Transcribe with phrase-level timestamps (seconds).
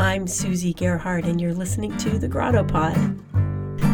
[0.00, 2.96] I'm Susie Gerhard, and you're listening to the Grotto Pod.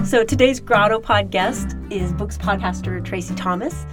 [0.07, 3.87] So today's Grotto Pod guest is books podcaster Traci Thomas.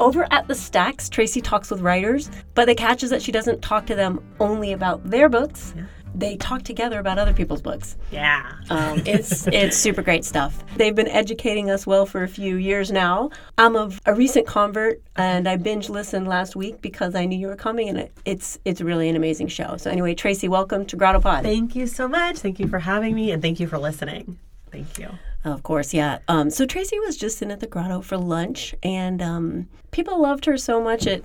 [0.00, 3.62] Over at the Stacks, Traci talks with writers, but the catch is that she doesn't
[3.62, 5.72] talk to them only about their books.
[5.76, 5.84] Yeah.
[6.14, 7.96] They talk together about other people's books.
[8.10, 10.62] Yeah, um, it's it's super great stuff.
[10.76, 13.30] They've been educating us well for a few years now.
[13.58, 17.46] I'm a, a recent convert, and I binge listened last week because I knew you
[17.48, 19.76] were coming, and it, it's it's really an amazing show.
[19.76, 21.44] So anyway, Traci, welcome to Grotto Pod.
[21.44, 22.38] Thank you so much.
[22.38, 24.38] Thank you for having me, and thank you for listening.
[24.70, 25.10] Thank you.
[25.44, 26.18] Of course, yeah.
[26.28, 30.44] Um, so Traci was just in at the grotto for lunch, and um, people loved
[30.44, 31.24] her so much it.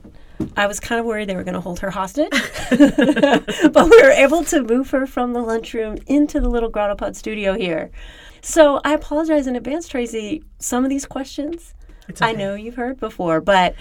[0.56, 2.30] I was kind of worried they were going to hold her hostage,
[2.70, 7.16] but we were able to move her from the lunchroom into the little grotto pod
[7.16, 7.92] studio here.
[8.42, 10.44] So I apologize in advance, Traci.
[10.60, 11.74] Some of these questions
[12.10, 12.26] okay.
[12.26, 13.76] I know you've heard before, but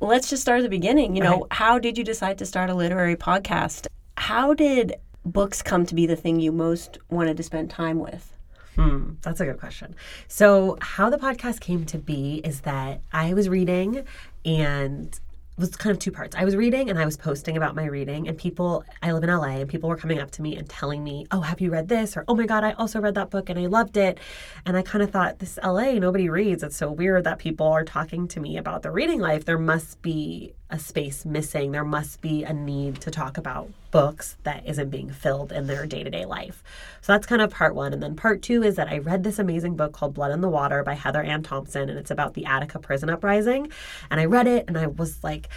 [0.00, 1.16] let's just start at the beginning.
[1.16, 3.86] You know, how did you decide to start a literary podcast?
[4.16, 4.94] How did
[5.24, 8.32] books come to be the thing you most wanted to spend time with?
[8.76, 9.94] Hmm, that's a good question.
[10.28, 14.04] So, how the podcast came to be is that I was reading
[14.46, 15.18] and
[15.58, 16.34] was kind of two parts.
[16.34, 19.30] I was reading and I was posting about my reading, and people, I live in
[19.30, 21.88] LA, and people were coming up to me and telling me, Oh, have you read
[21.88, 22.16] this?
[22.16, 24.18] Or, Oh my God, I also read that book and I loved it.
[24.64, 26.62] And I kind of thought, This LA, nobody reads.
[26.62, 29.44] It's so weird that people are talking to me about their reading life.
[29.44, 31.72] There must be a space missing.
[31.72, 35.86] There must be a need to talk about books that isn't being filled in their
[35.86, 36.64] day to day life.
[37.00, 37.92] So that's kind of part one.
[37.92, 40.48] And then part two is that I read this amazing book called Blood in the
[40.48, 43.70] Water by Heather Ann Thompson, and it's about the Attica prison uprising.
[44.10, 45.48] And I read it and I was like,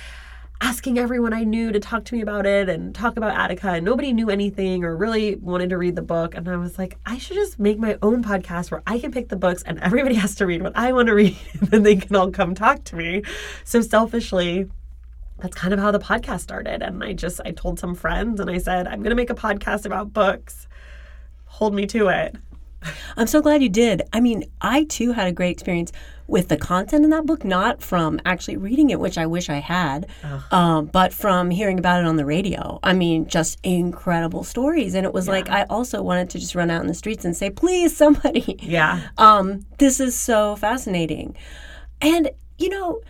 [0.62, 3.86] asking everyone I knew to talk to me about it and talk about Attica, and
[3.86, 6.36] nobody knew anything or really wanted to read the book.
[6.36, 9.30] And I was like, I should just make my own podcast where I can pick
[9.30, 11.96] the books and everybody has to read what I want to read, and then they
[11.96, 13.24] can all come talk to me.
[13.64, 14.70] So selfishly,
[15.40, 16.82] that's kind of how the podcast started.
[16.82, 19.36] And I just, I told some friends and I said, I'm going to make a
[19.36, 20.68] podcast about books.
[21.46, 22.36] Hold me to it.
[23.18, 24.04] I'm so glad you did.
[24.14, 25.92] I mean, I too had a great experience
[26.28, 29.58] with the content in that book, not from actually reading it, which I wish I
[29.58, 30.08] had,
[30.52, 32.80] um, but from hearing about it on the radio.
[32.84, 34.96] I mean, just incredible stories.
[34.96, 35.34] And it was yeah.
[35.34, 38.58] like, I also wanted to just run out in the streets and say, please, somebody.
[38.62, 39.02] Yeah.
[39.18, 41.36] Um, this is so fascinating.
[42.02, 43.02] And, you know,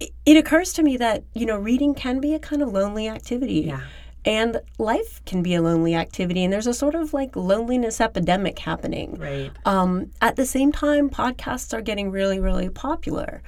[0.00, 3.62] it occurs to me that you know reading can be a kind of lonely activity.
[3.66, 3.82] Yeah.
[4.22, 8.58] And life can be a lonely activity and there's a sort of like loneliness epidemic
[8.58, 9.18] happening.
[9.18, 9.50] Right.
[9.64, 13.42] Um, at the same time podcasts are getting really really popular.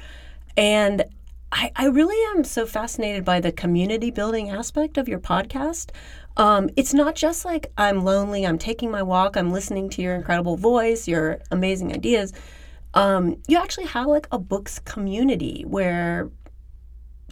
[0.56, 1.04] And
[1.50, 5.90] I, I really am so fascinated by the community building aspect of your podcast.
[6.38, 10.14] Um, it's not just like i'm lonely i'm taking my walk i'm listening to your
[10.14, 12.32] incredible voice your amazing ideas.
[12.94, 16.30] Um, you actually have like a books community where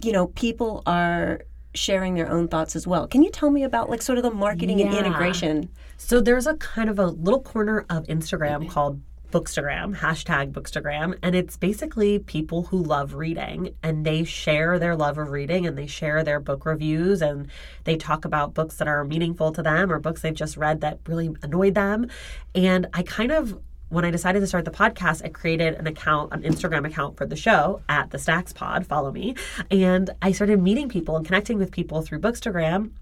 [0.04, 1.40] you know, people are
[1.74, 3.06] sharing their own thoughts as well.
[3.06, 4.86] Can you tell me about like sort of the marketing yeah.
[4.86, 5.68] and integration?
[5.96, 9.00] So there's a kind of a little corner of Instagram called
[9.30, 15.18] Bookstagram, hashtag Bookstagram, and it's basically people who love reading and they share their love
[15.18, 17.48] of reading and they share their book reviews and
[17.84, 20.98] they talk about books that are meaningful to them or books they've just read that
[21.06, 22.08] really annoyed them.
[22.56, 23.56] And I kind of
[23.90, 27.26] when I decided to start the podcast, I created an account, an Instagram account for
[27.26, 28.86] the show at the Stacks Pod.
[28.86, 29.34] Follow me,
[29.70, 32.92] and I started meeting people and connecting with people through Bookstagram.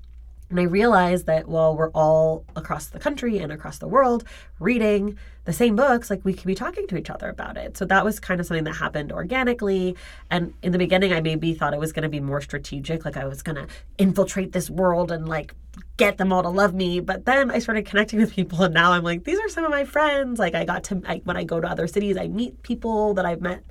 [0.51, 4.25] And I realized that while we're all across the country and across the world
[4.59, 7.77] reading the same books, like we could be talking to each other about it.
[7.77, 9.97] So that was kind of something that happened organically.
[10.31, 13.17] And in the beginning, I maybe thought it was going to be more strategic, like
[13.17, 13.67] I was going to
[13.99, 15.55] infiltrate this world and like
[15.97, 17.01] get them all to love me.
[17.01, 19.71] But then I started connecting with people, and now I'm like, these are some of
[19.71, 20.39] my friends.
[20.39, 23.27] Like I got to, I, when I go to other cities, I meet people that
[23.27, 23.65] I've met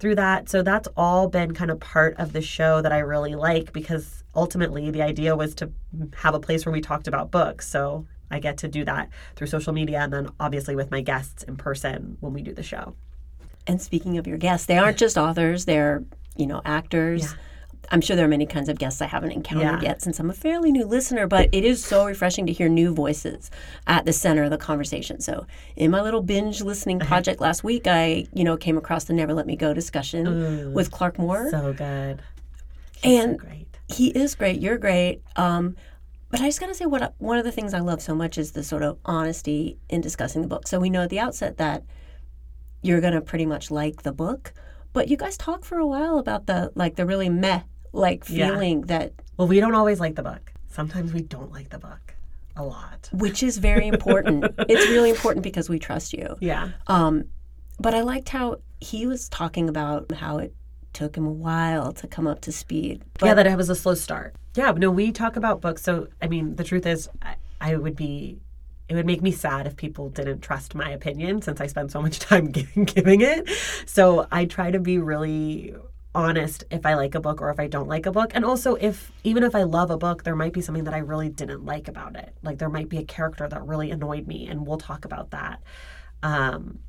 [0.00, 0.48] through that.
[0.48, 4.24] So that's all been kind of part of the show that I really like because
[4.34, 5.70] ultimately the idea was to
[6.16, 7.68] have a place where we talked about books.
[7.68, 11.42] So I get to do that through social media and then obviously with my guests
[11.42, 12.94] in person when we do the show.
[13.66, 16.02] And speaking of your guests, they aren't just authors, they're,
[16.34, 17.22] you know, actors.
[17.22, 17.38] Yeah.
[17.90, 19.90] I'm sure there are many kinds of guests I haven't encountered yeah.
[19.90, 22.94] yet since I'm a fairly new listener, but it is so refreshing to hear new
[22.94, 23.50] voices
[23.86, 25.20] at the center of the conversation.
[25.20, 25.46] So,
[25.76, 27.08] in my little binge listening uh-huh.
[27.08, 30.70] project last week, I, you know, came across the Never Let Me Go discussion Ooh,
[30.70, 31.50] with Clark Moore.
[31.50, 32.22] So good.
[33.02, 33.66] He's and so great.
[33.88, 34.60] He is great.
[34.60, 35.22] You're great.
[35.34, 35.76] Um,
[36.30, 38.38] but I just got to say, what one of the things I love so much
[38.38, 40.68] is the sort of honesty in discussing the book.
[40.68, 41.82] So we know at the outset that
[42.82, 44.52] you're going to pretty much like the book,
[44.92, 48.80] but you guys talk for a while about the like the really meh like feeling
[48.80, 48.98] yeah.
[48.98, 49.12] that.
[49.36, 50.52] Well, we don't always like the book.
[50.68, 52.14] Sometimes we don't like the book
[52.56, 54.44] a lot, which is very important.
[54.68, 56.36] it's really important because we trust you.
[56.40, 56.70] Yeah.
[56.86, 57.24] Um,
[57.78, 60.54] but I liked how he was talking about how it
[60.92, 63.02] took him a while to come up to speed.
[63.18, 64.34] But yeah, that it was a slow start.
[64.54, 65.82] Yeah, no, we talk about books.
[65.82, 68.40] So, I mean, the truth is, I, I would be
[68.90, 72.02] it would make me sad if people didn't trust my opinion since I spend so
[72.02, 73.48] much time giving, giving it.
[73.86, 75.76] So I try to be really
[76.14, 78.32] honest if I like a book or if I don't like a book.
[78.34, 80.98] And also if even if I love a book, there might be something that I
[80.98, 82.34] really didn't like about it.
[82.42, 85.62] Like there might be a character that really annoyed me and we'll talk about that.
[86.22, 86.80] Um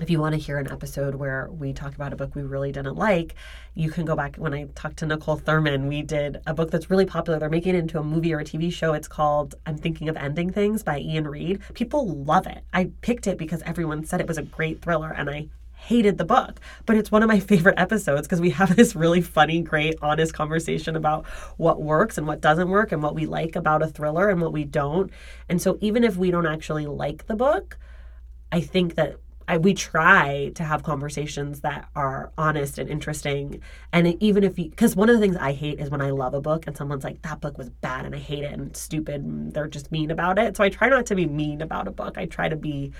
[0.00, 2.72] if you want to hear an episode where we talk about a book we really
[2.72, 3.36] didn't like,
[3.74, 5.86] you can go back when I talked to Nicole Thurman.
[5.86, 7.38] We did a book that's really popular.
[7.38, 8.92] They're making it into a movie or a TV show.
[8.92, 11.60] It's called I'm Thinking of Ending Things by Iain Reid.
[11.74, 12.64] People love it.
[12.72, 15.48] I picked it because everyone said it was a great thriller and I
[15.84, 19.20] hated the book, but it's one of my favorite episodes because we have this really
[19.20, 21.26] funny, great, honest conversation about
[21.56, 24.52] what works and what doesn't work and what we like about a thriller and what
[24.52, 25.10] we don't.
[25.48, 27.78] And so even if we don't actually like the book,
[28.50, 29.16] I think that
[29.46, 33.60] I, we try to have conversations that are honest and interesting.
[33.92, 36.34] And even if you, because one of the things I hate is when I love
[36.34, 39.22] a book and someone's like, that book was bad and I hate it and stupid
[39.22, 40.56] and they're just mean about it.
[40.56, 42.16] So I try not to be mean about a book.
[42.16, 42.92] I try to be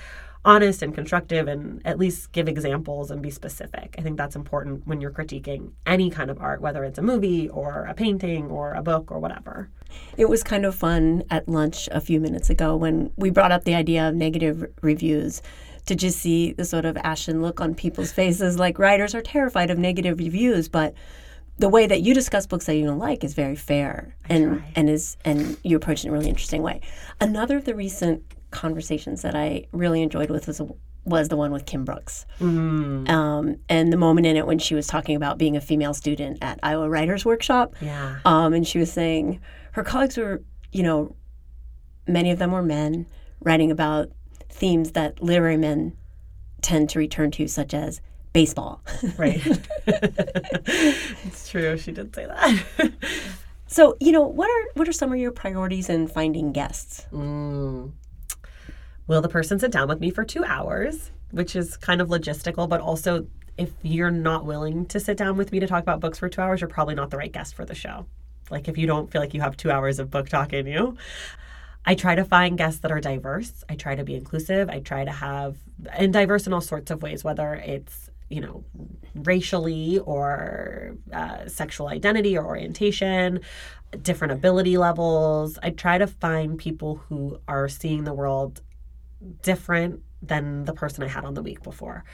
[0.45, 3.95] honest and constructive and at least give examples and be specific.
[3.99, 7.49] I think that's important when you're critiquing any kind of art, whether it's a movie
[7.49, 9.71] or a painting or a book or whatever.
[10.17, 13.65] It was kind of fun at lunch a few minutes ago when we brought up
[13.65, 15.41] the idea of negative reviews
[15.87, 18.59] to just see the sort of ashen look on people's faces.
[18.59, 20.95] Like writers are terrified of negative reviews, but
[21.59, 24.91] the way that you discuss books that you don't like is very fair and and
[24.91, 26.81] is and you approach it in a really interesting way.
[27.21, 28.25] Another of the recent
[28.55, 30.63] conversations that I really enjoyed with was
[31.07, 33.07] was the one with Kim Brooks, mm.
[33.11, 36.39] um, and the moment in it when she was talking about being a female student
[36.41, 37.75] at Iowa Writers Workshop.
[37.81, 39.41] Yeah, um, and she was saying
[39.73, 40.43] her colleagues were,
[40.73, 41.15] you know,
[42.07, 43.07] many of them were men
[43.41, 44.11] writing about
[44.49, 45.97] themes that literary men
[46.63, 48.01] tend to return to, such as
[48.33, 48.83] baseball.
[49.19, 49.41] right.
[49.87, 51.77] it's true.
[51.77, 52.93] She did say that.
[53.67, 57.07] so, you know, what are what are some of your priorities in finding guests?
[57.13, 57.93] Mm.
[59.07, 62.69] Will the person sit down with me for two hours, which is kind of logistical,
[62.69, 66.19] but also if you're not willing to sit down with me to talk about books
[66.19, 68.07] for two hours, you're probably not the right guest for the show.
[68.51, 70.97] Like if you don't feel like you have two hours of book talk in you.
[71.87, 73.63] I try to find guests that are diverse.
[73.69, 74.71] I try to be inclusive.
[74.71, 75.59] I try to have,
[75.93, 78.65] and diverse in all sorts of ways, whether it's, you know,
[79.15, 83.41] racially or uh, sexual identity or orientation,
[84.01, 85.59] different ability levels.
[85.63, 88.63] I try to find people who are seeing the world
[89.43, 92.05] different than the person I had on the week before.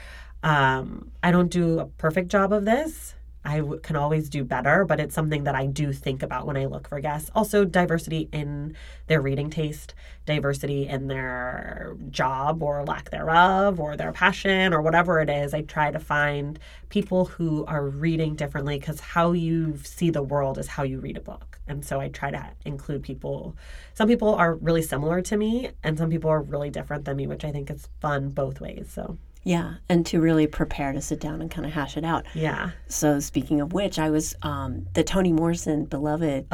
[0.43, 3.15] Um, I don't do a perfect job of this.
[3.43, 6.57] I w- can always do better, but it's something that I do think about when
[6.57, 7.31] I look for guests.
[7.33, 8.75] Also, diversity in
[9.07, 9.95] their reading taste,
[10.25, 15.53] diversity in their job or lack thereof, or their passion, or whatever it is.
[15.53, 16.59] I try to find
[16.89, 21.17] people who are reading differently because how you see the world is how you read
[21.17, 21.59] a book.
[21.67, 23.55] And so I try to include people.
[23.93, 27.27] Some people are really similar to me, and some people are really different than me,
[27.27, 28.89] which I think is fun both ways.
[28.93, 29.17] So.
[29.43, 32.25] Yeah, and to really prepare to sit down and kind of hash it out.
[32.35, 32.71] Yeah.
[32.87, 36.47] So speaking of which, I was um, the Toni Morrison beloved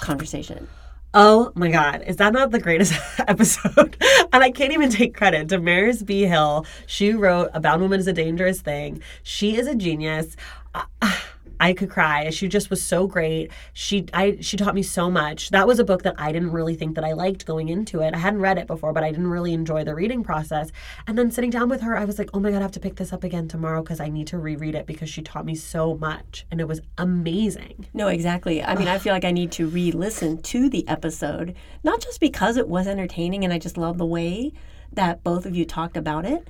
[0.00, 0.68] conversation.
[1.16, 3.96] Oh my God, is that not the greatest episode?
[4.32, 5.46] and I can't even take credit.
[5.46, 6.22] Damaris B.
[6.22, 9.00] Hill, she wrote A Bound Woman is a Dangerous Thing.
[9.22, 10.36] She is a genius.
[10.74, 11.16] Uh,
[11.60, 12.30] I could cry.
[12.30, 13.50] She just was so great.
[13.72, 15.50] She I she taught me so much.
[15.50, 18.14] That was a book that I didn't really think that I liked going into it.
[18.14, 20.70] I hadn't read it before, but I didn't really enjoy the reading process.
[21.06, 22.80] And then sitting down with her, I was like, "Oh my god, I have to
[22.80, 25.54] pick this up again tomorrow because I need to reread it because she taught me
[25.54, 28.62] so much and it was amazing." No, exactly.
[28.62, 32.56] I mean, I feel like I need to re-listen to the episode, not just because
[32.56, 34.52] it was entertaining and I just love the way
[34.92, 36.46] that both of you talked about it,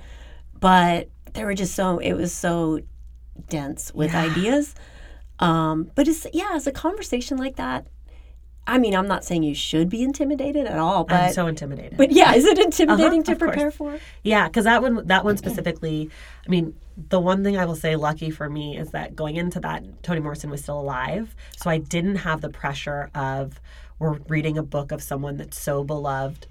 [0.59, 2.79] but there were just so it was so
[3.49, 4.23] dense with yeah.
[4.23, 4.73] ideas
[5.39, 7.87] um, but it's yeah, it's a conversation like that.
[8.67, 11.97] I mean, I'm not saying you should be intimidated at all, but I'm so intimidated.
[11.97, 13.99] But yeah, is it intimidating uh-huh, to prepare course.
[13.99, 13.99] for?
[14.23, 16.09] Yeah, because that one, that one specifically.
[16.45, 16.75] I mean,
[17.09, 20.19] the one thing I will say, lucky for me, is that going into that, Toni
[20.19, 23.59] Morrison was still alive, so I didn't have the pressure of
[23.99, 26.47] we're reading a book of someone that's so beloved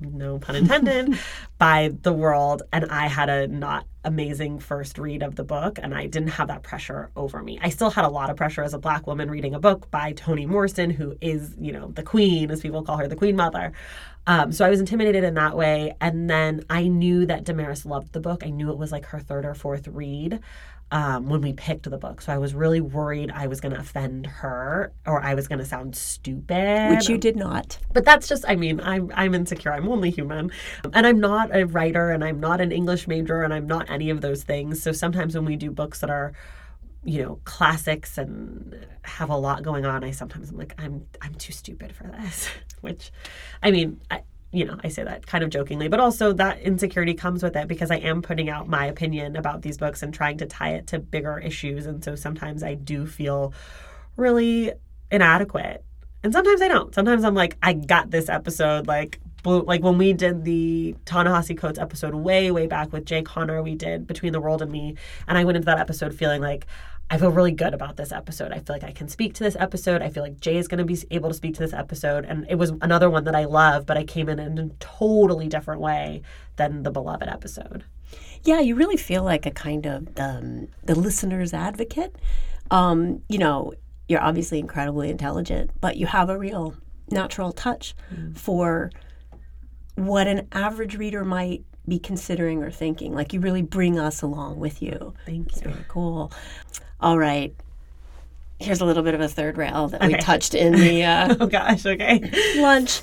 [0.00, 1.18] no pun intended,
[1.58, 2.62] by the world.
[2.72, 6.48] And I had a not amazing first read of the book, and I didn't have
[6.48, 7.58] that pressure over me.
[7.62, 10.12] I still had a lot of pressure as a black woman reading a book by
[10.12, 13.72] Toni Morrison, who is, you know, the queen, as people call her, the queen mother.
[14.26, 15.94] Um, so I was intimidated in that way.
[16.00, 18.42] And then I knew that Damaris loved the book.
[18.44, 20.40] I knew it was like her third or fourth read
[20.90, 22.20] um, when we picked the book.
[22.20, 25.58] So I was really worried I was going to offend her or I was going
[25.58, 26.90] to sound stupid.
[26.90, 27.78] Which you did not.
[27.92, 29.72] But that's just, I mean, I'm, I'm insecure.
[29.72, 30.52] I'm only human.
[30.92, 34.10] And I'm not a writer and I'm not an English major and I'm not any
[34.10, 34.82] of those things.
[34.82, 36.32] So sometimes when we do books that are,
[37.02, 41.34] you know, classics and have a lot going on, I sometimes i'm like, I'm I'm
[41.34, 42.48] too stupid for this.
[42.80, 43.10] Which,
[43.62, 44.22] I mean, I,
[44.54, 47.66] you know, I say that kind of jokingly, but also that insecurity comes with it
[47.66, 50.86] because I am putting out my opinion about these books and trying to tie it
[50.88, 51.86] to bigger issues.
[51.86, 53.52] And so sometimes I do feel
[54.16, 54.72] really
[55.10, 55.84] inadequate.
[56.22, 56.94] And sometimes I don't.
[56.94, 58.86] Sometimes I'm like, I got this episode.
[58.86, 63.62] Like, like when we did the Ta-Nehisi Coates episode way, way back with Jay Connor,
[63.62, 64.96] we did Between the World and Me.
[65.28, 66.66] And I went into that episode feeling like,
[67.10, 68.50] I feel really good about this episode.
[68.50, 70.02] I feel like I can speak to this episode.
[70.02, 72.24] I feel like Jay is going to be able to speak to this episode.
[72.24, 75.48] And it was another one that I love, but I came in in a totally
[75.48, 76.22] different way
[76.56, 77.84] than the beloved episode.
[78.42, 82.16] Yeah, you really feel like a kind of um, the listener's advocate.
[82.70, 83.74] Um, you know,
[84.08, 86.74] you're obviously incredibly intelligent, but you have a real
[87.10, 88.36] natural touch mm.
[88.36, 88.90] for
[89.94, 93.14] what an average reader might be considering or thinking.
[93.14, 95.14] Like you really bring us along with you.
[95.26, 95.44] Thank you.
[95.46, 96.32] It's very cool.
[97.00, 97.54] All right.
[98.58, 100.14] Here's a little bit of a third rail that okay.
[100.14, 102.20] we touched in the uh, oh gosh, okay.
[102.56, 103.02] lunch.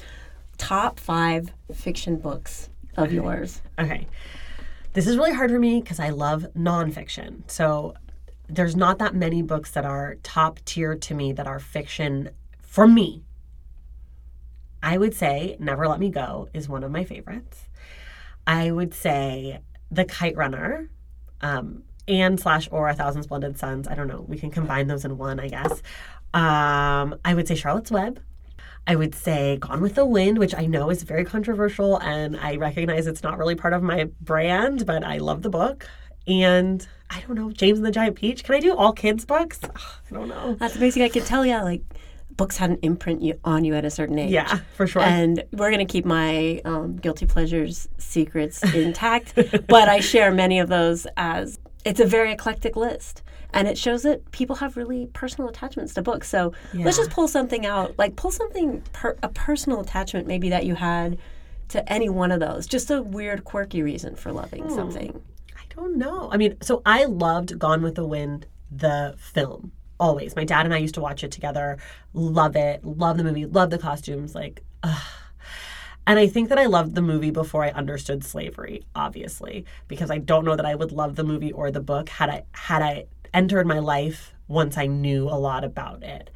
[0.58, 3.16] Top five fiction books of okay.
[3.16, 3.62] yours.
[3.78, 4.08] Okay.
[4.94, 7.50] This is really hard for me because I love nonfiction.
[7.50, 7.96] So
[8.50, 12.30] there's not that many books that are top tier to me that are fiction
[12.62, 13.24] for me.
[14.84, 17.70] I would say Never Let Me Go is one of my favorites.
[18.48, 19.60] I would say
[19.92, 20.90] The Kite Runner
[21.42, 23.88] um, and slash or A Thousand Splendid Suns.
[23.88, 24.26] I don't know.
[24.28, 25.72] We can combine those in one, I guess.
[26.34, 28.20] Um, I would say Charlotte's Web.
[28.88, 32.56] I would say Gone with the Wind, which I know is very controversial and I
[32.56, 35.88] recognize it's not really part of my brand, but I love the book.
[36.28, 38.44] And I don't know, James and the Giant Peach.
[38.44, 39.60] Can I do all kids' books?
[39.64, 39.72] Ugh,
[40.10, 40.56] I don't know.
[40.56, 41.04] That's amazing.
[41.04, 41.82] I can tell you, like,
[42.38, 44.32] books had an imprint you, on you at a certain age.
[44.32, 45.02] Yeah, for sure.
[45.02, 49.36] And we're going to keep my um, guilty pleasures secrets intact,
[49.68, 53.24] but I share many of those as it's a very eclectic list.
[53.54, 56.30] And it shows that people have really personal attachments to books.
[56.30, 56.86] So yeah.
[56.86, 60.76] let's just pull something out, like pull something, per, a personal attachment maybe that you
[60.76, 61.18] had
[61.70, 62.66] to any one of those.
[62.66, 64.74] Just a weird, quirky reason for loving hmm.
[64.74, 65.22] something.
[65.58, 66.30] I don't know.
[66.32, 70.36] I mean, so I loved Gone with the Wind, the film always.
[70.36, 71.78] My dad and I used to watch it together.
[72.14, 72.84] Love it.
[72.84, 73.46] Love the movie.
[73.46, 74.36] Love the costumes.
[74.36, 75.02] Like, ugh.
[76.08, 80.18] And I think that I loved the movie before I understood slavery, obviously, because I
[80.18, 83.06] don't know that I would love the movie or the book had I had I
[83.34, 86.32] entered my life once I knew a lot about it.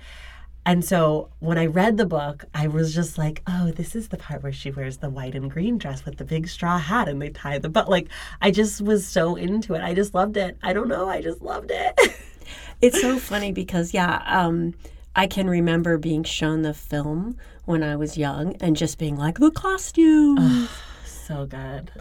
[0.68, 4.18] And so when I read the book, I was just like, oh, this is the
[4.18, 7.22] part where she wears the white and green dress with the big straw hat and
[7.22, 8.08] they tie the but like
[8.42, 9.82] I just was so into it.
[9.82, 10.58] I just loved it.
[10.64, 12.00] I don't know, I just loved it.
[12.82, 14.74] it's so funny because yeah, um,
[15.16, 19.40] I can remember being shown the film when I was young and just being like
[19.40, 20.68] the costume.
[21.06, 21.92] So good.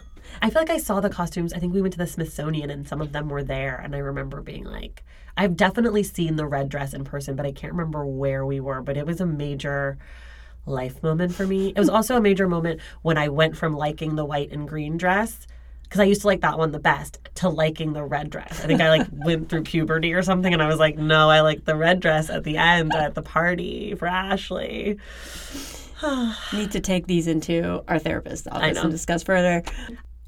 [0.43, 1.53] I feel like I saw the costumes.
[1.53, 3.77] I think we went to the Smithsonian and some of them were there.
[3.77, 5.05] And I remember being like,
[5.37, 8.83] I've definitely seen the red dress in person, but I can't remember where we were.
[8.83, 9.97] But it was a major
[10.67, 11.69] life moment for me.
[11.69, 14.97] It was also a major moment when I went from liking the white and green
[14.97, 15.47] dress
[15.95, 18.61] because I used to like that one the best to liking the red dress.
[18.61, 21.43] I think I like went through puberty or something and I was like, no, I
[21.43, 24.99] like the red dress at the end at the party for Ashley.
[26.53, 29.63] Need to take these into our therapist office and discuss further.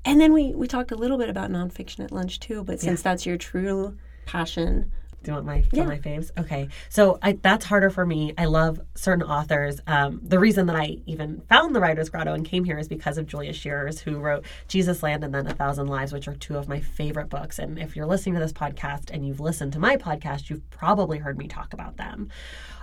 [0.05, 3.01] And then we we talked a little bit about nonfiction at lunch too, but since
[3.01, 3.11] yeah.
[3.11, 4.93] that's your true passion,
[5.23, 5.85] do you want my yeah.
[5.85, 6.31] my faves?
[6.39, 8.33] Okay, so I, that's harder for me.
[8.39, 9.81] I love certain authors.
[9.87, 13.19] Um, the reason that I even found the Writers Grotto and came here is because
[13.19, 16.57] of Julia Scheeres, who wrote Jesus Land and then A Thousand Lives, which are two
[16.57, 17.59] of my favorite books.
[17.59, 21.19] And if you're listening to this podcast and you've listened to my podcast, you've probably
[21.19, 22.29] heard me talk about them.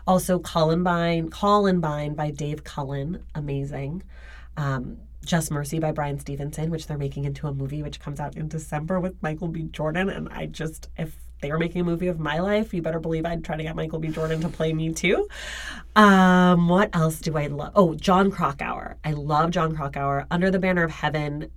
[0.06, 4.04] Also, Columbine, Columbine by Dave Cullen, amazing.
[4.58, 8.36] Um, just Mercy by Bryan Stevenson, which they're making into a movie, which comes out
[8.36, 9.64] in December with Michael B.
[9.64, 10.10] Jordan.
[10.10, 13.26] And I just, if they were making a movie of my life, you better believe
[13.26, 14.08] I'd try to get Michael B.
[14.08, 15.28] Jordan to play me too.
[15.96, 17.74] Um, what else do I love?
[17.76, 18.98] Oh, Jon Krakauer.
[19.04, 20.26] I love Jon Krakauer.
[20.32, 21.52] Under the Banner of Heaven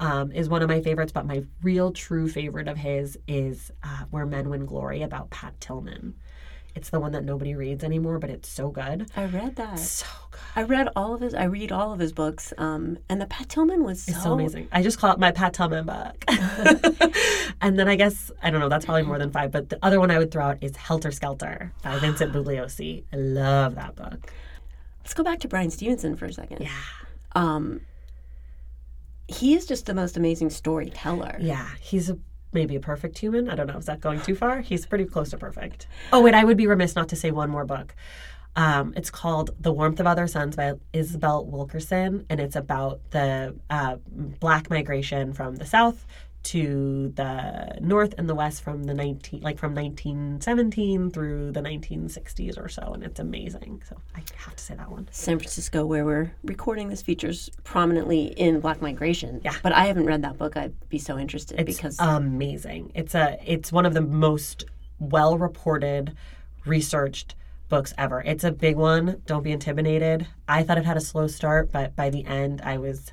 [0.00, 4.04] um, is one of my favorites, but my real true favorite of his is uh,
[4.10, 6.14] Where Men Win Glory about Pat Tillman.
[6.74, 9.10] It's the one that nobody reads anymore, but it's so good.
[9.16, 9.78] I read that.
[9.78, 10.40] So good.
[10.56, 11.34] I read all of his.
[11.34, 12.52] I read all of his books.
[12.58, 14.68] Um, and the Pat Tillman was so, so amazing.
[14.72, 16.24] I just call it my Pat Tillman book.
[17.60, 18.68] and then I guess I don't know.
[18.68, 19.50] That's probably more than five.
[19.50, 23.04] But the other one I would throw out is Helter Skelter by Vincent Bugliosi.
[23.12, 24.32] I love that book.
[25.00, 26.62] Let's go back to Bryan Stevenson for a second.
[26.62, 26.70] Yeah.
[27.32, 27.80] Um,
[29.28, 31.36] he is just the most amazing storyteller.
[31.40, 32.18] Yeah, he's a
[32.52, 33.48] maybe a perfect human.
[33.48, 33.78] I don't know.
[33.78, 34.60] Is that going too far?
[34.60, 35.86] He's pretty close to perfect.
[36.12, 37.94] Oh, wait, I would be remiss not to say one more book.
[38.56, 43.54] Um, it's called The Warmth of Other Suns by Isabel Wilkerson, and it's about the
[43.70, 46.04] uh, black migration from the South
[46.42, 52.58] to the north and the west from the 19 like from 1917 through the 1960s
[52.58, 56.04] or so and it's amazing so i have to say that one San Francisco, where
[56.04, 59.40] we're recording this, features prominently in Black Migration.
[59.44, 59.54] Yeah.
[59.62, 60.56] But I haven't read that book.
[60.56, 64.64] I'd be so interested it's because amazing it's a it's one of the most
[64.98, 66.16] well reported
[66.64, 67.34] researched
[67.68, 71.26] books ever it's a big one don't be intimidated i thought it had a slow
[71.28, 73.12] start but by the end i was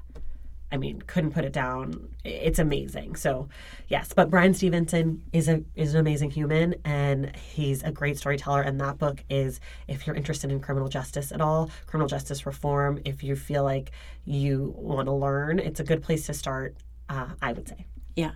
[0.71, 2.09] I mean, couldn't put it down.
[2.25, 3.15] It's amazing.
[3.15, 3.47] So,
[3.87, 8.61] yes, but Bryan Stevenson is a is an amazing human, and he's a great storyteller.
[8.61, 12.99] And that book is, if you're interested in criminal justice at all, criminal justice reform,
[13.05, 13.91] if you feel like
[14.25, 16.75] you want to learn, it's a good place to start.
[17.09, 17.85] Uh, I would say.
[18.17, 18.31] Yeah.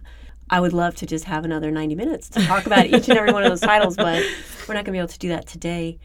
[0.50, 3.32] I would love to just have another 90 minutes to talk about each and every
[3.32, 4.22] one of those titles, but
[4.68, 5.98] we're not going to be able to do that today.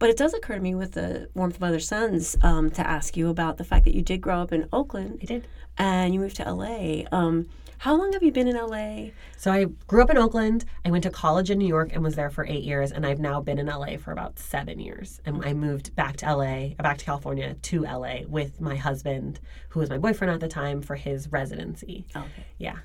[0.00, 3.16] But it does occur to me with the Warmth of Other Suns um, to ask
[3.16, 5.48] you about the fact that you did grow up in Oakland I did.
[5.78, 7.02] and you moved to LA.
[7.12, 9.10] Um, how long have you been in LA?
[9.36, 10.64] So I grew up in Oakland.
[10.86, 12.92] I went to college in New York and was there for eight years.
[12.92, 15.20] And I've now been in LA for about seven years.
[15.26, 19.38] And I moved back to LA, back to California, to LA with my husband,
[19.68, 22.06] who was my boyfriend at the time, for his residency.
[22.16, 22.44] Okay.
[22.58, 22.76] Yeah.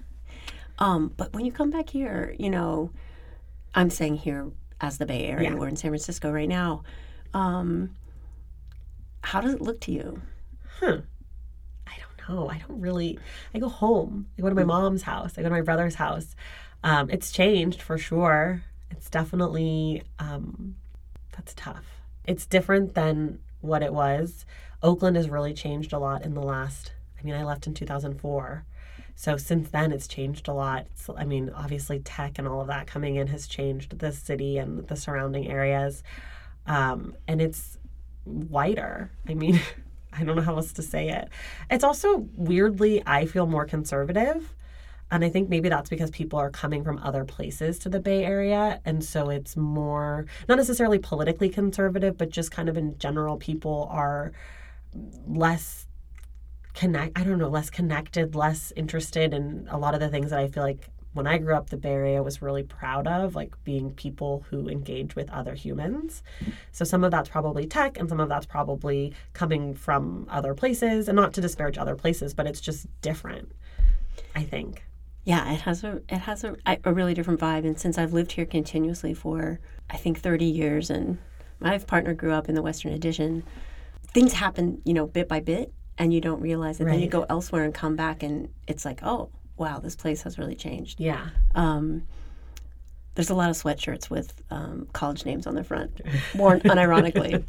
[0.79, 2.91] Um, but when you come back here, you know,
[3.73, 5.55] I'm saying here as the Bay Area, Yeah.
[5.55, 6.83] we're in San Francisco right now.
[7.35, 7.95] Um,
[9.21, 10.21] how does it look to you?
[10.79, 10.99] Huh.
[11.85, 12.49] I don't know.
[12.49, 13.19] I don't really.
[13.53, 14.27] I go home.
[14.37, 15.37] I go to my mom's house.
[15.37, 16.35] I go to my brother's house.
[16.81, 18.63] Um, it's changed for sure.
[18.89, 20.75] It's definitely um,
[21.35, 21.83] that's tough.
[22.25, 24.45] It's different than what it was.
[24.81, 26.93] Oakland has really changed a lot in the last.
[27.19, 28.63] I mean, I left in 2004.
[29.17, 30.87] So since then, it's changed a lot.
[31.17, 34.87] I mean, obviously, tech and all of that coming in has changed the city and
[34.87, 36.01] the surrounding areas.
[36.67, 37.77] Um, and it's
[38.25, 39.11] whiter.
[39.27, 39.59] I mean,
[40.13, 41.29] I don't know how else to say it.
[41.69, 44.53] It's also weirdly, I feel more conservative.
[45.11, 48.25] And I think maybe that's because people are coming from other places to the Bay
[48.25, 48.81] Area.
[48.85, 53.87] And so it's more, not necessarily politically conservative, but just kind of in general, people
[53.91, 54.31] are
[55.27, 55.85] less
[56.73, 60.39] connect, I don't know, less connected, less interested in a lot of the things that
[60.39, 63.55] I feel like when I grew up, the Bay Area was really proud of, like
[63.63, 66.21] being people who engage with other humans.
[66.73, 71.07] So some of that's probably tech, and some of that's probably coming from other places.
[71.07, 73.53] And not to disparage other places, but it's just different.
[74.35, 74.83] I think.
[75.23, 77.65] Yeah, it has a it has a, a really different vibe.
[77.65, 81.17] And since I've lived here continuously for I think 30 years, and
[81.61, 83.43] my partner grew up in the Western Addition,
[84.07, 86.85] things happen, you know, bit by bit, and you don't realize it.
[86.85, 90.37] Then you go elsewhere and come back, and it's like, oh, wow, this place has
[90.37, 90.99] really changed.
[90.99, 91.29] Yeah.
[91.55, 92.03] Um,
[93.15, 96.01] there's a lot of sweatshirts with um, college names on the front,
[96.35, 97.43] worn unironically,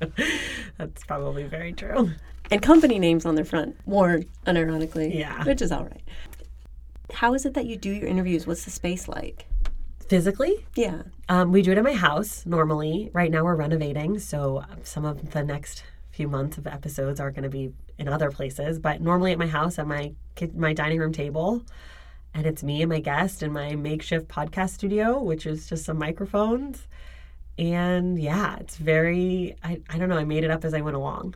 [0.78, 2.10] That's probably very true.
[2.52, 5.12] and company names on the front, worn unironically.
[5.14, 5.42] Yeah.
[5.44, 6.02] which is all right.
[7.12, 8.46] How is it that you do your interviews?
[8.46, 9.46] What's the space like?
[10.08, 11.02] Physically, Yeah.
[11.28, 13.10] um, we do it in my house normally.
[13.12, 17.42] Right now, we're renovating, so some of the next few months of episodes are going
[17.42, 18.78] to be in other places.
[18.78, 20.14] But normally at my house, at my
[20.54, 21.62] my dining room table,
[22.36, 25.98] and it's me and my guest in my makeshift podcast studio, which is just some
[25.98, 26.86] microphones.
[27.58, 30.96] And yeah, it's very, I, I don't know, I made it up as I went
[30.96, 31.34] along.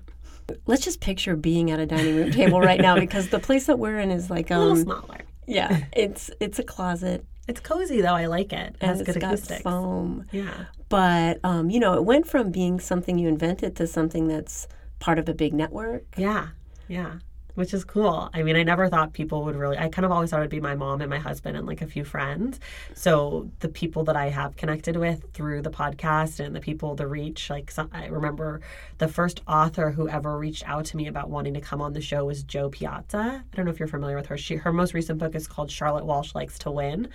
[0.66, 3.78] Let's just picture being at a dining room table right now because the place that
[3.78, 5.20] we're in is like A little um smaller.
[5.46, 8.14] yeah, it's it's a closet It's cozy though.
[8.14, 8.74] I like it.
[8.74, 9.62] It and has it's good got acoustics.
[9.62, 10.26] foam.
[10.32, 10.66] Yeah.
[10.88, 14.66] But um, you know, it went from being something you invented to something that's
[14.98, 16.02] part of a big network.
[16.18, 16.48] Yeah.
[16.88, 17.20] Yeah.
[17.60, 18.30] Which is cool.
[18.32, 20.48] I mean, I never thought people would really, I kind of always thought it would
[20.48, 22.58] be my mom and my husband and like a few friends.
[22.94, 27.06] So the people that I have connected with through the podcast and the people, the
[27.06, 28.62] reach, like some, I remember
[28.96, 32.00] the first author who ever reached out to me about wanting to come on the
[32.00, 33.18] show was Jo Piazza.
[33.18, 34.38] I don't know if you're familiar with her.
[34.38, 37.10] She, her most recent book is called Charlotte Walsh Likes to Win.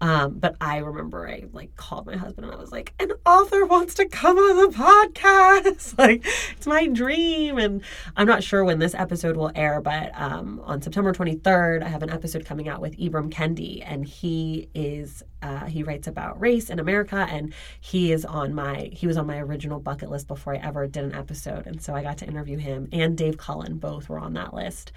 [0.00, 3.64] Um, but I remember I like called my husband and I was like, an author
[3.64, 5.98] wants to come on the podcast.
[5.98, 7.58] like, it's my dream.
[7.58, 7.82] And
[8.16, 12.02] I'm not sure when this episode will air, but um, on September 23rd, I have
[12.02, 16.70] an episode coming out with Ibram Kendi, and he is uh, he writes about race
[16.70, 20.54] in America, and he is on my he was on my original bucket list before
[20.54, 23.78] I ever did an episode, and so I got to interview him and Dave Cullen,
[23.78, 24.92] both were on that list.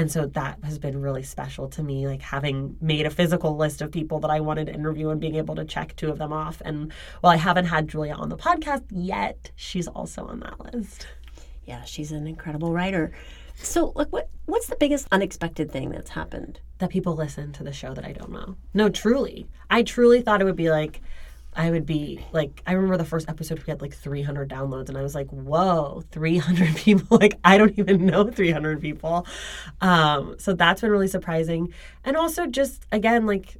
[0.00, 3.82] And so that has been really special to me, like having made a physical list
[3.82, 6.32] of people that I wanted to interview and being able to check two of them
[6.32, 6.62] off.
[6.64, 11.06] And while I haven't had Julia on the podcast yet, she's also on that list.
[11.66, 13.12] Yeah, she's an incredible writer.
[13.56, 16.60] So, like, what what's the biggest unexpected thing that's happened?
[16.78, 18.56] That people listen to the show that I don't know.
[18.72, 19.48] No, truly.
[19.68, 21.02] I truly thought it would be like
[21.54, 24.96] I would be like, I remember the first episode we had like 300 downloads, and
[24.96, 27.18] I was like, whoa, 300 people.
[27.18, 29.26] Like, I don't even know 300 people.
[29.80, 31.72] Um, so that's been really surprising.
[32.04, 33.56] And also, just again, like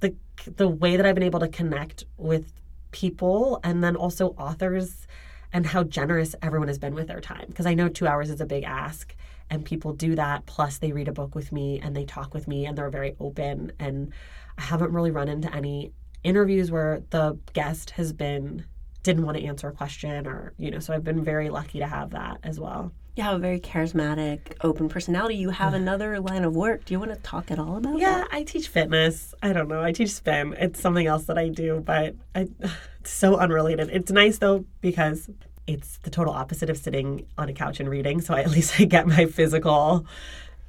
[0.00, 2.52] the, the way that I've been able to connect with
[2.92, 5.06] people and then also authors
[5.52, 7.46] and how generous everyone has been with their time.
[7.48, 9.14] Because I know two hours is a big ask,
[9.50, 10.46] and people do that.
[10.46, 13.16] Plus, they read a book with me and they talk with me, and they're very
[13.18, 13.72] open.
[13.80, 14.12] And
[14.56, 15.92] I haven't really run into any
[16.26, 18.64] interviews where the guest has been
[19.02, 21.86] didn't want to answer a question or you know so i've been very lucky to
[21.86, 22.92] have that as well.
[23.14, 25.36] You have a very charismatic open personality.
[25.36, 26.84] You have another line of work.
[26.84, 28.00] Do you want to talk at all about that?
[28.00, 28.28] yeah that?
[28.32, 29.32] i teach fitness.
[29.42, 29.80] I don't know.
[29.82, 32.48] I teach spin it's something else that i do but I,
[33.00, 33.90] it's so unrelated.
[33.92, 35.30] It's nice though because
[35.66, 38.80] it's the total opposite of sitting on a couch and reading so I, at least
[38.80, 40.06] i get my physical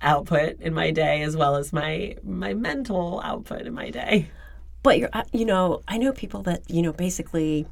[0.01, 4.29] output in my day as well as my my mental output in my day
[4.83, 7.65] but you're uh, you know i know people that you know basically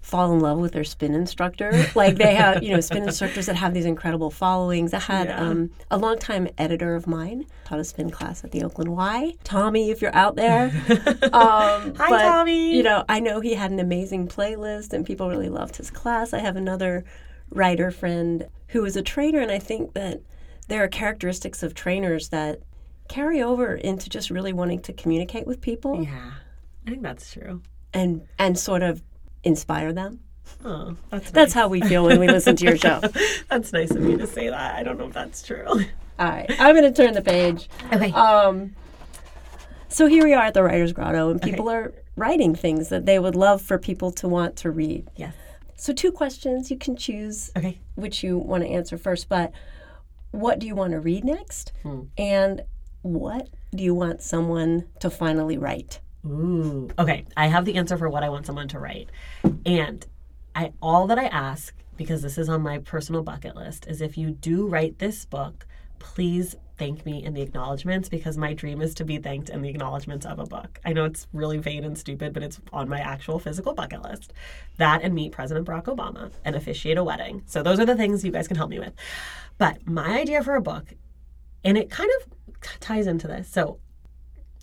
[0.00, 1.72] fall in love with their spin instructor.
[1.96, 4.94] Like they have you know spin instructors that have these incredible followings.
[4.94, 5.40] I had Yeah.
[5.40, 9.34] um, a longtime editor of mine taught a spin class at the oakland y.
[9.42, 10.70] Tommy if you're out there.
[11.32, 12.76] Um, Hi, but, Tommy.
[12.76, 16.32] you know i know he had an amazing playlist and people really loved his class.
[16.32, 17.04] I have another
[17.50, 20.20] writer friend who is a trainer and i think that
[20.68, 22.60] there are characteristics of trainers that
[23.08, 26.32] carry over into just really wanting to communicate with people yeah
[26.86, 27.62] i think that's true
[27.94, 29.02] and and sort of
[29.44, 30.20] inspire them.
[30.64, 33.00] oh that's That's how we feel when we listen to your show.
[33.48, 34.74] That's nice of you to say that.
[34.76, 35.64] I don't know if that's true.
[36.18, 37.68] right, I'm going to turn the page.
[37.92, 38.10] Okay.
[38.12, 38.74] Um,
[39.88, 43.18] so here we are at the Writers Grotto, and people are writing things that they
[43.18, 45.08] would love for people to want to read.
[45.16, 45.34] yes.
[45.76, 47.78] So two questions you can choose Okay.
[47.94, 49.52] which you want to answer first, but
[50.32, 51.72] what do you want to read next?
[51.82, 52.00] Hmm.
[52.18, 52.62] And
[53.06, 56.00] what do you want someone to finally write?
[56.26, 56.88] Ooh.
[56.98, 57.24] Okay.
[57.36, 59.10] I have the answer for what I want someone to write.
[59.64, 60.04] And
[60.54, 64.18] I all that I ask, because this is on my personal bucket list, is if
[64.18, 65.66] you do write this book,
[65.98, 69.68] please thank me in the acknowledgments because my dream is to be thanked in the
[69.68, 70.78] acknowledgments of a book.
[70.84, 74.34] I know it's really vain and stupid, but it's on my actual physical bucket list.
[74.76, 77.42] That and meet President Barack Obama and officiate a wedding.
[77.46, 78.92] So those are the things you guys can help me with.
[79.58, 80.92] But my idea for a book,
[81.64, 82.35] and it kind of
[82.80, 83.48] ties into this.
[83.48, 83.78] So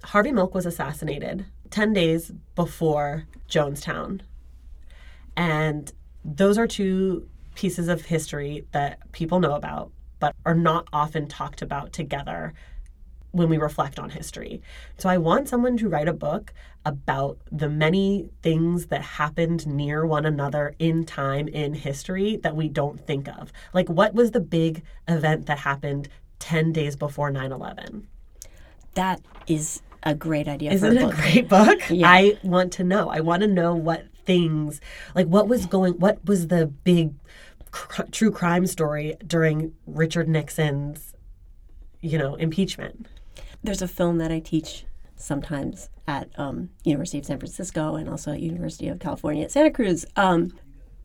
[0.03, 4.21] Harvey Milk was assassinated 10 days before Jonestown.
[5.35, 5.91] And
[6.23, 11.61] those are two pieces of history that people know about, but are not often talked
[11.61, 12.53] about together
[13.31, 14.61] when we reflect on history.
[14.99, 16.53] So I want someone to write a book
[16.85, 22.69] about the many things that happened near one another in time in history that we
[22.69, 23.51] don't think of.
[23.73, 26.09] Like, what was the big event that happened
[26.43, 28.05] 10 days before 9 11?
[28.95, 31.79] That is a great idea Isn't it a a great book?
[31.89, 32.09] Yeah.
[32.09, 33.09] I want to know.
[33.09, 34.81] I want to know what things,
[35.15, 37.13] like what was going, what was the big
[37.71, 41.13] cr- true crime story during Richard Nixon's,
[42.01, 43.07] you know, impeachment.
[43.63, 48.33] There's a film that I teach sometimes at um, University of San Francisco and also
[48.33, 50.51] at University of California at Santa Cruz, um,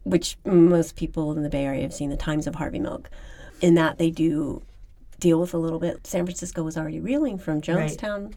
[0.03, 3.09] which most people in the Bay Area have seen, The Times of Harvey Milk.
[3.61, 4.62] In that they do
[5.18, 6.07] deal with a little bit.
[6.07, 8.35] San Francisco was already reeling from Jonestown.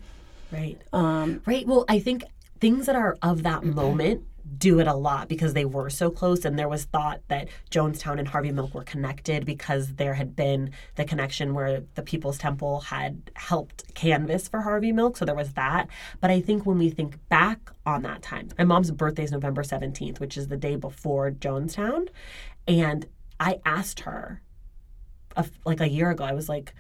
[0.52, 0.82] Right.
[0.94, 1.66] Um, Right.
[1.66, 2.24] Well, I think
[2.60, 4.24] things that are of that moment
[4.58, 8.20] do it a lot because they were so close and there was thought that Jonestown
[8.20, 12.82] and Harvey Milk were connected because there had been the connection where the People's Temple
[12.82, 15.88] had helped canvas for Harvey Milk so there was that
[16.20, 19.64] but I think when we think back on that time my mom's birthday is November
[19.64, 22.10] 17th which is the day before Jonestown
[22.68, 23.06] and
[23.40, 24.42] I asked her
[25.36, 26.74] a, like a year ago I was like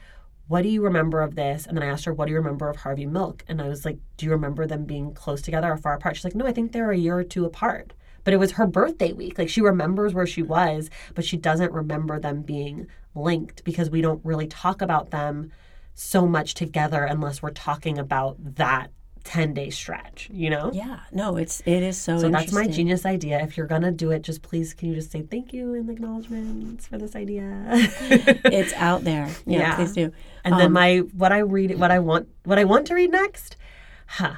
[0.52, 1.66] what do you remember of this?
[1.66, 3.46] And then I asked her, what do you remember of Harvey Milk?
[3.48, 6.18] And I was like, do you remember them being close together or far apart?
[6.18, 7.94] She's like, no, I think they're a year or two apart.
[8.26, 9.38] But it was her birthday week.
[9.38, 14.02] Like she remembers where she was, but she doesn't remember them being linked because we
[14.02, 15.54] don't really talk about them
[15.94, 18.92] so much together unless we're talking about that
[19.24, 20.72] 10 day stretch, you know?
[20.74, 22.20] yeah, no, it's it is so.
[22.20, 23.40] So that's my genius idea.
[23.42, 25.94] If you're gonna do it, just please can you just say thank you in the
[25.94, 27.66] acknowledgments for this idea?
[28.46, 29.28] It's out there.
[29.46, 29.76] Yeah, Yeah.
[29.76, 30.12] please do.
[30.44, 33.12] And then um, my what I read what I want what I want to read
[33.12, 33.58] next,
[34.08, 34.36] huh?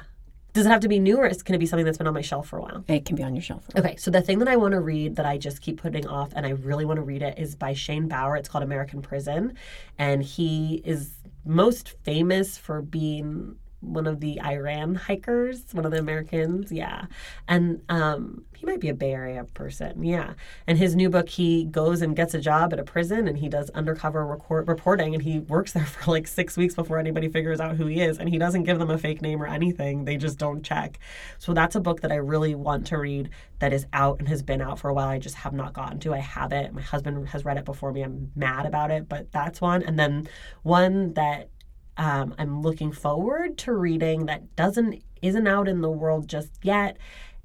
[0.52, 2.14] Does it have to be new or is- can it be something that's been on
[2.14, 2.84] my shelf for a while?
[2.86, 3.64] It can be on your shelf.
[3.76, 6.32] Okay, so the thing that I want to read that I just keep putting off
[6.36, 8.36] and I really want to read it is by Shane Bauer.
[8.36, 9.54] It's called American Prison.
[9.98, 11.10] And he is
[11.44, 16.72] most famous for being one of the Iran hikers, one of the Americans.
[16.72, 17.06] Yeah.
[17.48, 20.02] And um, he might be a Bay Area person.
[20.02, 20.34] Yeah.
[20.66, 23.48] And his new book, he goes and gets a job at a prison and he
[23.48, 27.60] does undercover record, reporting and he works there for like six weeks before anybody figures
[27.60, 28.18] out who he is.
[28.18, 30.98] And he doesn't give them a fake name or anything, they just don't check.
[31.38, 34.42] So that's a book that I really want to read that is out and has
[34.42, 35.08] been out for a while.
[35.08, 36.14] I just have not gotten to.
[36.14, 36.72] I have it.
[36.72, 38.02] My husband has read it before me.
[38.02, 39.82] I'm mad about it, but that's one.
[39.82, 40.28] And then
[40.62, 41.48] one that
[41.96, 46.98] um, I'm looking forward to reading that doesn't isn't out in the world just yet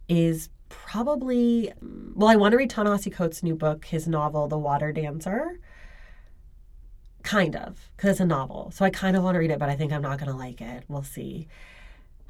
[0.07, 1.71] is probably
[2.15, 5.59] well, I want to read Ta-Nehisi Coates' new book, his novel, The Water Dancer.
[7.23, 8.71] Kind of, because it's a novel.
[8.73, 10.37] So I kind of want to read it, but I think I'm not going to
[10.37, 10.83] like it.
[10.87, 11.47] We'll see.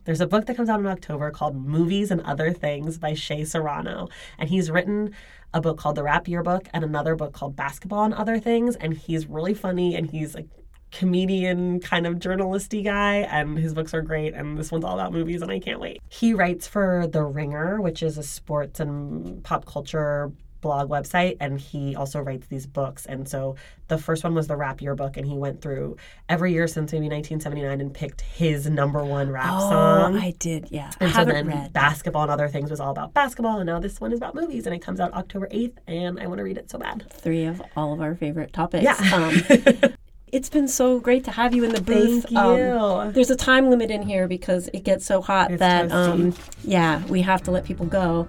[0.06, 3.46] There's a book that comes out in October called Movies and Other Things by Shea
[3.46, 4.10] Serrano.
[4.40, 5.14] And he's written
[5.54, 8.76] a book called The Rap Yearbook and another book called Basketball and Other Things.
[8.76, 10.48] And he's really funny and he's like
[10.92, 15.14] comedian kind of journalisty guy and his books are great and this one's all about
[15.14, 16.02] movies and I can't wait.
[16.10, 21.58] He writes for The Ringer, which is a sports and pop culture blog website and
[21.58, 23.56] he also writes these books and so
[23.88, 25.96] the first one was the rap yearbook and he went through
[26.28, 29.72] every year since maybe 1979 and picked his number one rap song.
[29.72, 30.92] oh, song I did, yeah.
[31.00, 31.72] and I so haven't then read.
[31.72, 34.66] basketball and other things was all about basketball and now this one is about movies
[34.66, 37.46] and it comes out october 8th and i want to read it so bad Three
[37.46, 38.84] of all of our favorite topics.
[38.84, 38.96] Yeah.
[39.14, 39.94] Um,
[40.32, 42.24] it's been so great to have you in the booth.
[42.26, 43.12] Thank Um, you.
[43.12, 47.02] there's a time limit in here because it gets so hot It's that, um, yeah,
[47.08, 48.28] we have to let people go.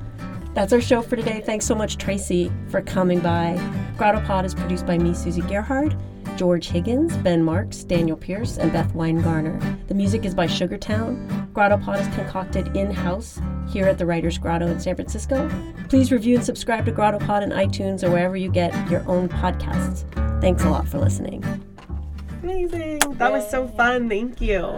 [0.54, 1.42] That's our show for today.
[1.44, 3.56] Thanks so much, Traci, for coming by.
[3.96, 5.94] Grotto Pod is produced by me, Susie Gerhard,
[6.36, 9.60] George Higgins, Ben Marks, Daniel Pierce, and Beth Winegarner.
[9.88, 11.52] The music is by Sugartown.
[11.52, 15.48] Grotto Pod is concocted in house here at the Writers Grotto in San Francisco.
[15.88, 19.28] Please review and subscribe to Grotto Pod in iTunes or wherever you get your own
[19.28, 20.04] podcasts.
[20.40, 21.44] Thanks a lot for listening.
[22.42, 22.98] Amazing.
[23.18, 24.08] That was so fun.
[24.08, 24.70] Thank you